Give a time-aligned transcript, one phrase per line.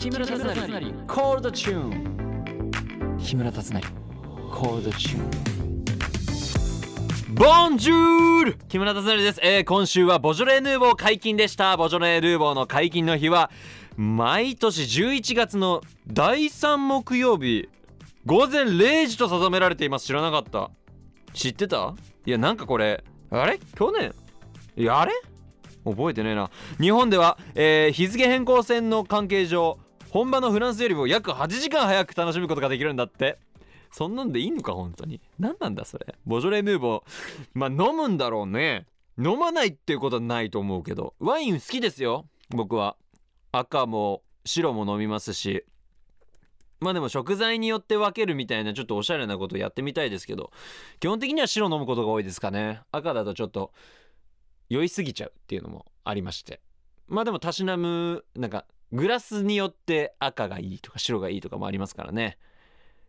[0.00, 0.46] 木村達成。
[1.06, 2.70] コールドチューン
[3.18, 3.82] 木村達成。
[4.50, 5.22] コールドチュー
[7.32, 11.76] ンボンジュール木村達成です、えー、今週はボジョレ・ヌーボー解禁でした。
[11.76, 13.50] ボジョレ・ヌーボーの解禁の日は
[13.98, 17.68] 毎年11月の第3木曜日
[18.24, 20.06] 午前0時と定められています。
[20.06, 20.70] 知らなかった。
[21.34, 21.94] 知ってた？
[22.24, 23.60] いやなんかこれあれ？
[23.76, 24.14] 去年？
[24.78, 25.12] いやあれ？
[25.84, 26.50] 覚えてねえな。
[26.80, 29.78] 日本では、えー、日付変更線の関係上
[30.10, 33.38] 本場のフランスよりも約8時間早く楽しむことができるんだって。
[33.92, 35.20] そんなんでいいのか本当に。
[35.38, 36.14] 何なんだそれ。
[36.26, 37.48] ボジョレ・ヌーボー。
[37.54, 38.86] まあ飲むんだろうね。
[39.18, 41.14] 飲まないっていうことはないと思うけど。
[41.20, 42.96] ワイン好きですよ僕は。
[43.52, 45.64] 赤も白も飲みますし。
[46.80, 50.50] まあでも食材によって分けるみたいなちょっとおしゃれなことやってみたいですけど。
[50.98, 52.80] 基本的には白飲むことが多いですかね。
[52.90, 53.72] 赤だとちょっと
[54.68, 56.60] 酔いすぎちゃうっていうのもありまして。
[57.06, 62.38] まあでもたしなむなんかグラスによって赤がいいとか白がいいとかもありますからね。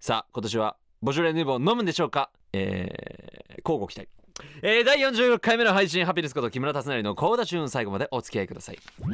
[0.00, 2.30] さあ今年はボジョレ・ヌーボー飲むんでしょうか？
[2.52, 4.08] えー、交互期待。
[4.62, 8.78] えー、第46回目の配信ハピネスこと木村達成のコーダチューン最後までお付き合いください。
[9.06, 9.10] ハ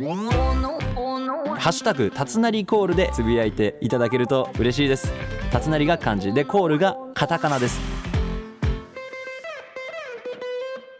[1.71, 5.13] ッシュタグ達成コールでつぶやいていただけると嬉しいです。
[5.53, 7.81] 達成が漢字でコールがカタカナです。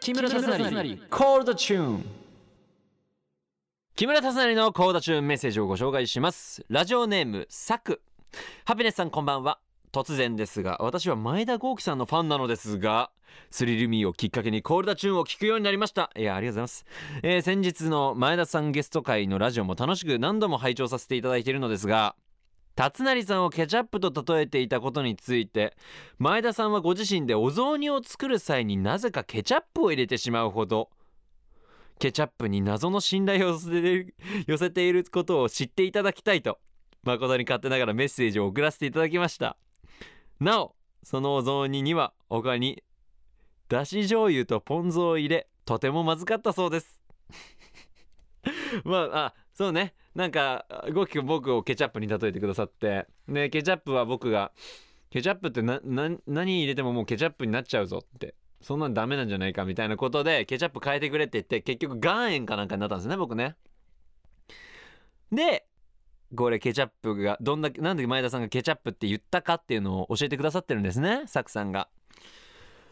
[0.01, 2.18] 木村達成コールドチューン
[3.99, 6.63] 木村達成のコーダチューンメッセージをご紹介します。
[6.69, 8.01] ラジオネームサク。
[8.63, 9.59] ハピネスさんこんばんは。
[9.91, 13.11] 突然ですが私は前田豪輝さんのファンなのですが
[13.51, 16.11] スリルミーをきっかけにコールダチューンを聞くようになりました。
[16.15, 16.85] いやありがとうございます、
[17.23, 22.15] えー、先日の前田さんゲスト会のラジオも楽しく何度も拝聴させていただいているのですが
[22.77, 25.75] 辰成さんをケチャップと例えていたことについて
[26.19, 30.89] 前田さんはご自身でお雑煮を作る際になぜかケチャップを入れてしまうほど
[31.99, 33.59] ケチャップに謎の信頼を
[34.47, 36.57] 寄せていることを知っていただきたいと
[37.03, 39.57] 誠に勝手ながらメッセージを送らせていただきました。
[40.39, 42.83] なおそのお雑煮には他に
[43.67, 47.01] だし醤油とポン酢を入れとてもまずかったそうです。
[48.85, 49.93] まああそうね。
[50.15, 53.07] なんかゴキ君僕をケチャップに例えてくださって。
[53.27, 54.53] でケチャップは僕が
[55.09, 56.19] ケチャップって何
[56.59, 58.35] 入れてももうケチャップになっちゃうぞって。
[58.61, 63.55] そんなんダメなんじゃないかみたいなことでケチャップ変えてくれって言って結局岩塩かなんかになったんですね僕ね。
[65.31, 65.65] で
[66.35, 71.89] これケチャップがどんだけなんで前田さんがケチャップって言ったかっていうのを教えてくださってるんですねサクさんが。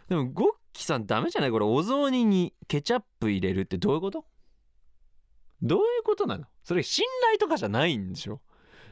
[0.09, 1.51] でもゴッキさんダメじゃない？
[1.51, 4.25] これお雑煮にケチャップ入れるってどういうこと？
[5.61, 6.45] どういうことなの？
[6.63, 8.39] それ信頼とかじゃないんでしょ？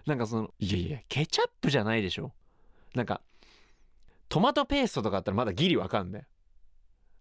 [0.05, 2.33] なんかそのいやいやケチャップじゃないでしょ？
[2.93, 3.21] なんか
[4.27, 6.25] トマトペーストとかあったらまだギリわかんない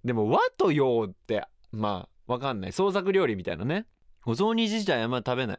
[0.04, 2.72] でも和と洋ってまあわかんない。
[2.72, 3.86] 創作料理みたいなね。
[4.26, 5.58] お雑煮自体あんま食べない。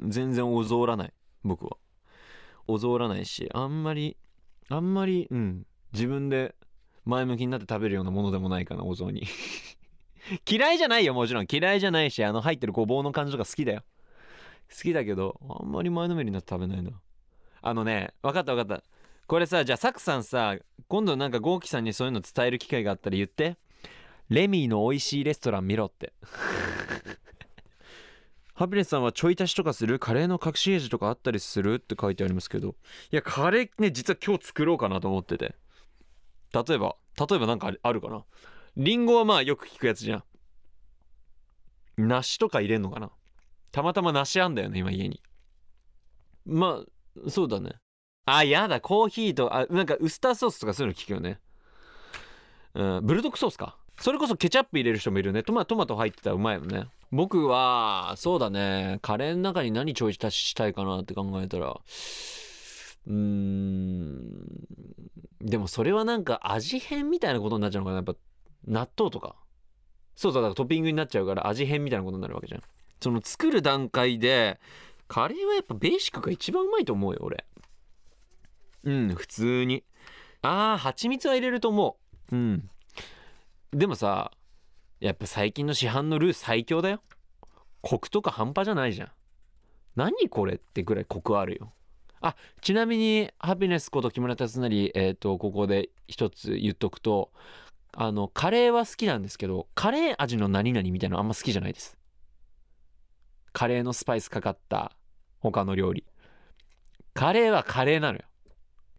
[0.00, 1.12] 全然お雑らない。
[1.44, 1.76] 僕は。
[2.66, 4.16] お雑らないしあんまり
[4.68, 5.66] あんまりうん。
[5.92, 6.54] 自分で
[7.04, 9.24] 前向きになって食べるようなものでもないかなお雑煮。
[10.48, 11.46] 嫌いじゃないよもちろん。
[11.50, 13.82] 嫌いじゃないしあの入ってるごぼうの感じとか好きだよ。
[14.70, 16.92] 好きだけどあんまり前のめりになって食べないな。
[17.60, 18.84] あのね分かった分かった。
[19.26, 20.56] これさじゃあサクさんさ
[20.88, 23.56] 今度なんか豪輝さんにそういうの伝える機会があったら言って。
[24.28, 26.12] レミーの美味しいレストラン見ろって。
[28.54, 32.76] ハピネスさんはちょい足しとかするカレーの隠し味とかあったりするって書いてありますけど。
[33.10, 35.56] いやカレーね実は今日作ろうかなと思ってて。
[36.52, 38.24] 例えば例えば何かあるかな？
[38.76, 40.24] リンゴはまあよく聞くやつじゃん。
[42.08, 43.10] 梨とか入れんのかな？
[43.72, 45.22] たまたま梨あんだよね今家に。
[46.44, 46.84] ま
[47.26, 47.72] あそうだね。
[48.26, 51.40] あやだコーヒーとあなんかウスターソースとかそういうの聞くよね。
[52.74, 53.78] うんブルドックソースか。
[53.98, 55.42] それこそケチャップ入れる人もいるね。
[55.42, 56.86] トマトマト入ってたらうまいよね。
[57.10, 58.98] 僕はそうだね。
[59.02, 61.68] カレーの中に何ちょい足ししたいかなって考えたら。
[63.06, 64.46] うーん。
[65.40, 67.96] でもそれはなんか味変みたいなことになっちゃうのかな。
[67.96, 68.14] やっぱ
[68.66, 69.36] 納豆とか。
[70.16, 72.62] そうそうだからトッピングになっちゃうから味変みたいなことになるわけじゃん。
[73.00, 74.60] その作る段階で
[75.08, 77.44] カレーはやっぱベーシックが一番うまいと思うよ俺。
[78.84, 79.84] うん普通に。
[80.40, 81.98] あー蜂蜜は入れると思
[82.30, 82.34] う。
[82.34, 82.70] うん
[83.72, 84.30] でもさ
[85.00, 87.02] やっぱ最近の市販のルー最強だよ。
[87.80, 89.08] コクとか半端じゃないじゃん。
[89.96, 91.72] 何これってぐらいコクあるよ。
[92.20, 97.32] あちなみにハピネスこと木村達成えっ、ー、とここで一つ言っとくと
[97.94, 101.96] あのカレーは好きなんですけどカレー味の何々みたいなのあんま好きじゃないです。
[103.52, 104.92] カレーのスパイスかかった
[105.40, 106.04] 他の料理。
[107.14, 108.24] カレーはカレーなのよ。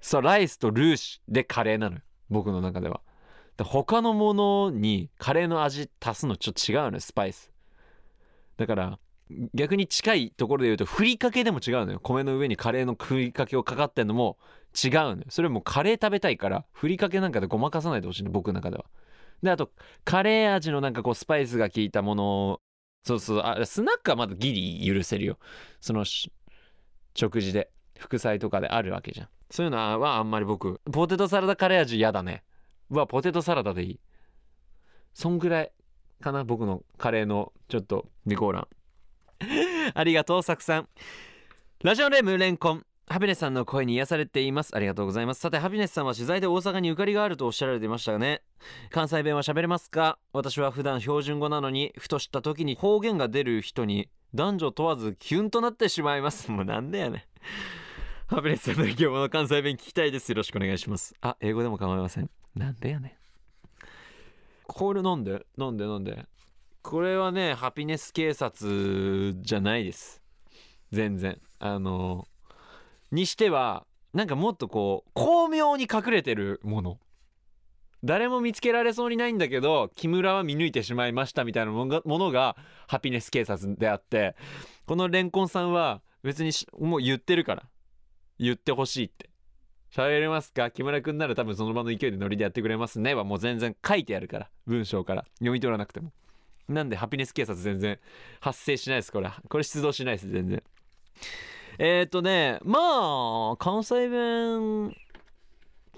[0.01, 2.01] そうライスとルーシュでカレーなのよ。
[2.29, 3.01] 僕の中では。
[3.57, 7.51] 他のものにカレーの味足すのちょっと違うのよスパイス。
[8.57, 8.99] だから
[9.53, 11.99] 逆に近いところで言うとふりかけでも違うのよ。
[11.99, 14.37] 米の上にカレーのふりかけをかかってんのも
[14.83, 15.23] 違うのよ。
[15.29, 18.85] それもカレー食べたいからふりかけなんかでごまかさないでほしいの僕の中では。
[19.41, 19.71] であと
[20.03, 22.61] カレー味のなんかこうスパイスが効いたもの
[23.03, 25.37] そうそうあスナックはまだギリ許せるよ。
[25.79, 26.05] その
[27.15, 27.69] 食事で
[27.99, 29.27] 副菜とかであるわけじゃん。
[29.51, 32.43] そういうのはあんまり僕ポテトサラダカレー味嫌だね。
[32.89, 33.99] うわポテトサラダでいい。
[35.13, 35.71] そんぐらい
[36.21, 38.67] かな僕のカレーのちょっと備考欄
[39.93, 40.89] ありがとうサクさん。
[41.83, 42.85] ラジオネームレンコン。
[43.05, 44.73] ハピネスさんの声に癒されています。
[44.73, 45.41] ありがとうございます。
[45.41, 48.41] さてハピネスさんは取材で大阪にゆかりがあるとおっしゃられていましたよね。
[48.91, 50.17] 関西弁は喋れますか？
[50.31, 56.49] 私は普段標準語なのにふとした時に方言が出る人に男女問わずキュンとなってしまいます。
[56.49, 57.27] もうなんでやね
[58.33, 60.29] ハピネスさんの今日の関西弁聞きたいです。
[60.29, 61.13] よろしくお願いします。
[61.21, 62.31] あ英語でも構いません。
[62.55, 63.15] なんでやね
[64.65, 66.25] これなんでなんでなんで。
[66.81, 70.19] これはねハピネス警察じゃないです。
[70.91, 71.39] 全然。
[71.59, 72.27] あの
[73.11, 73.85] にしては
[74.15, 76.97] なんかもっとこう巧妙に隠れてるもの。
[78.03, 82.57] 誰も見つけられそうにないんだけど木村は見抜いてしまいましたみたいなものが
[82.87, 84.35] ハピネス警察であって
[84.87, 86.49] このレンコンさんは別に
[86.79, 87.63] もう言ってるから。
[88.39, 89.29] 言ってほしいって。
[89.91, 90.71] 喋れますか？
[90.71, 93.13] 木村くんなら多分その場の勢いでノリでやってくれますね。
[93.13, 94.49] はもう全然書いてあるから。
[94.65, 95.23] 文章から。
[95.35, 96.11] 読み取らなくても。
[96.67, 97.99] なんでハピネス警察全然
[98.39, 100.63] 発生しないですこれこれ出動しないです全然。
[101.77, 102.79] えっ、ー、とねま
[103.53, 104.95] あ関西弁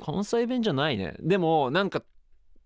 [0.04, 1.16] 関西弁じゃないね。
[1.20, 2.04] でもなんか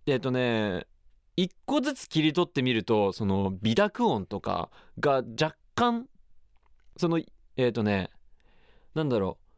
[0.07, 0.87] えっ、ー、とね
[1.35, 6.07] 一個ずつ切り取ってみるとその微濁音とかが若干
[6.97, 8.09] そのえっ、ー、とね
[8.95, 9.48] なんだろう。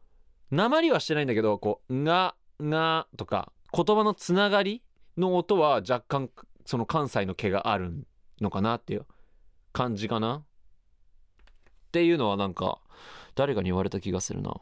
[0.52, 4.82] 鉛はしてないんだけどこう「が」「が」とか言葉のつながり
[5.16, 6.30] の音は若干
[6.66, 8.06] その関西の毛がある
[8.40, 9.06] のかなっていう
[9.72, 10.36] 感じかな。
[10.36, 10.42] っ
[11.92, 12.80] ていうのはなんか
[13.34, 14.60] 誰かに言われた気がするな。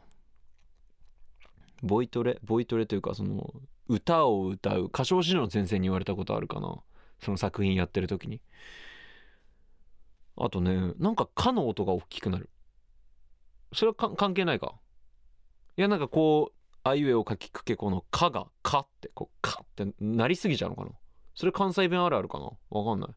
[1.83, 3.53] ボイトレボイトレというかその
[3.89, 6.77] 歌を歌う歌唱指導の先生に言われたことあるかな。
[7.19, 8.41] その作品やってる時に。
[10.37, 12.49] あとねなんか「か」の音が大きくなる。
[13.73, 14.75] それは関係ないか。
[15.77, 20.91] いやなんかこうあいうえを書きくけこの「か」が「か」ってこう「か」ってなりすぎちゃうのかな
[21.35, 23.09] それ関西弁あるあるかなわかんない。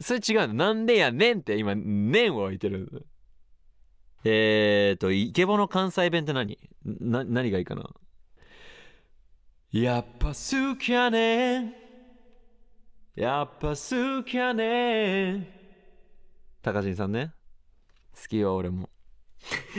[0.00, 3.06] それ違うなんでやねんって今「ねん」を置いてる。
[4.24, 6.58] えーとイケボの関西弁って何？
[6.84, 7.24] な？
[7.24, 7.88] 何がいいかな？
[9.70, 11.74] やっぱ好きやねん。
[13.14, 15.46] やっぱ好きやねん。
[16.62, 17.32] 高人さんね。
[18.14, 18.90] 好きよ俺も。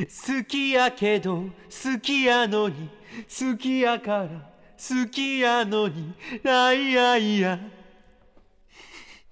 [0.06, 2.90] 好きやけど好きやのに
[3.28, 4.30] 好きやから
[4.78, 6.14] 好きやのに
[6.46, 7.60] あいやいや。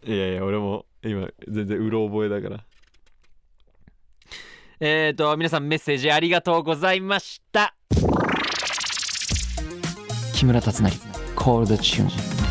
[0.06, 2.64] いやいや俺も今全然うろ覚えだから。
[4.80, 7.75] えっ、ー、と皆さんメッセージありがとうございました。
[10.34, 10.92] 木村達成
[11.36, 12.47] コールドチューン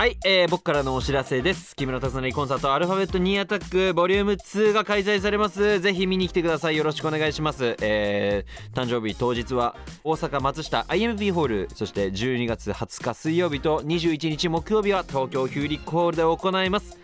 [0.00, 1.76] はい、えー、僕からのお知らせです。
[1.76, 5.78] 木村達成コンサートアルファベット2アタックボリューム2が開催されます。
[5.78, 6.76] ぜひ見に来てください。
[6.78, 7.76] よろしくお願いします。
[7.82, 16.96] えー、誕生日当日は大阪松下 IMP ホールそして12月20日水曜日と21日木曜日は東京ヒューリックホールで行います。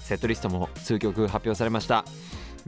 [0.00, 2.04] セットリストも数曲発表されました。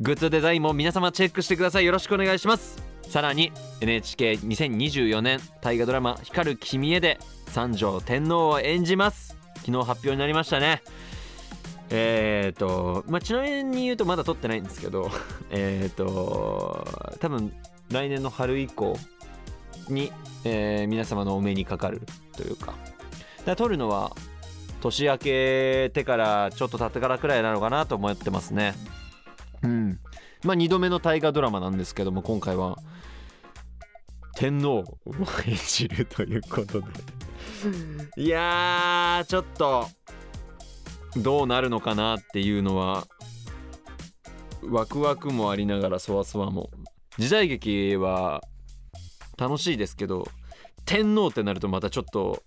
[0.01, 1.85] グッズデザインも皆様チェックしてください。
[1.85, 2.83] よろしくお願いします。
[3.03, 3.53] さらに
[3.83, 9.46] NHK2024 年大河ドラマ「光る君へ」で三条天皇を演じます。
[9.67, 10.81] 昨日発表になりましたね。
[11.91, 15.11] え、ー、とまあちなみに言うとまだ撮ってないんですけど
[15.51, 16.87] えっと
[17.19, 17.53] 多分
[17.91, 18.97] 来年の春以降
[19.89, 20.13] に、
[20.45, 22.03] えー、皆様のお目にかかる
[22.37, 22.75] というか
[23.45, 24.15] だ撮るのは
[24.81, 28.75] 年明けてからちょっと経ってからくらいなのかなと思ってますね。
[29.63, 29.99] うん。
[30.45, 32.79] まあ2度目の大河ドラマなんですけども今回は
[34.37, 34.85] 天皇を
[35.47, 36.87] 演じるということで。
[38.17, 39.89] いやちょっと
[41.17, 43.07] どうなるのかなっていうのは
[44.63, 46.71] ワクワクもありながらそわそわも。
[47.19, 48.43] 時代劇は
[49.39, 50.29] 楽しいですけど
[50.85, 52.43] 天皇ってなるとまたちょっと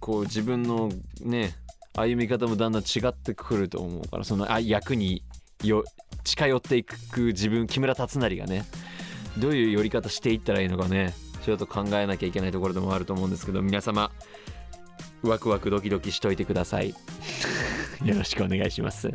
[0.00, 0.90] こう自分の
[1.20, 1.54] ね
[1.94, 5.22] 歩み方もだんだん違ってくると思うからそのあ役に
[5.62, 5.84] よ
[6.24, 8.64] 近寄っていく自分木村達成がね
[9.38, 11.14] どういう寄り方していったらいいのかね
[11.46, 14.10] ちょっと考えなきゃいけないところでもあると思うんですけど皆様
[15.22, 16.94] ワクワクドキドキしといてください。
[18.04, 19.12] よろしくお願いします。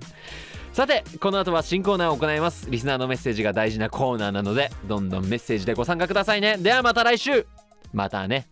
[0.73, 2.69] さてこの後は新コーナーを行います。
[2.69, 6.57] リスナーのメッセージが大事なコーナーなのでどんどんメッセージでご参加くださいね。
[6.57, 7.45] ではまた来週。
[7.93, 8.47] またね